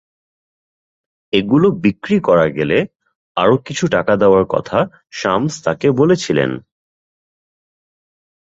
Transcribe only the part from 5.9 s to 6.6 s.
বলেছিলেন।